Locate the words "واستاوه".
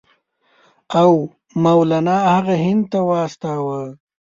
3.09-3.81